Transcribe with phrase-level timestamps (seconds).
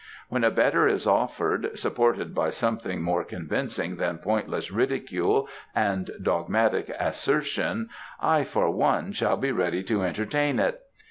[0.29, 6.89] When a better is offered, supported by something more convincing than pointless ridicule and dogmatic
[6.99, 7.87] assertion,
[8.19, 10.81] I for one, shall be ready to entertain it.